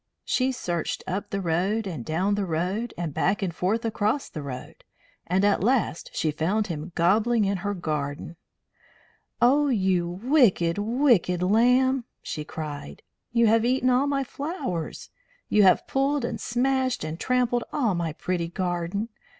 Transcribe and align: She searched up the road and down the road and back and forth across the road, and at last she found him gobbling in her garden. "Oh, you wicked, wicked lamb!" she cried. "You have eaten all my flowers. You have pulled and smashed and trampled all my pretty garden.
She 0.25 0.51
searched 0.51 1.03
up 1.05 1.29
the 1.29 1.41
road 1.41 1.85
and 1.85 2.03
down 2.03 2.33
the 2.33 2.47
road 2.47 2.91
and 2.97 3.13
back 3.13 3.43
and 3.43 3.53
forth 3.53 3.85
across 3.85 4.29
the 4.29 4.41
road, 4.41 4.83
and 5.27 5.45
at 5.45 5.63
last 5.63 6.09
she 6.11 6.31
found 6.31 6.65
him 6.65 6.91
gobbling 6.95 7.45
in 7.45 7.57
her 7.57 7.75
garden. 7.75 8.35
"Oh, 9.43 9.67
you 9.67 10.09
wicked, 10.09 10.79
wicked 10.79 11.43
lamb!" 11.43 12.05
she 12.23 12.43
cried. 12.43 13.03
"You 13.31 13.45
have 13.45 13.63
eaten 13.63 13.91
all 13.91 14.07
my 14.07 14.23
flowers. 14.23 15.11
You 15.49 15.61
have 15.61 15.85
pulled 15.85 16.25
and 16.25 16.41
smashed 16.41 17.03
and 17.03 17.19
trampled 17.19 17.63
all 17.71 17.93
my 17.93 18.11
pretty 18.11 18.47
garden. 18.47 19.09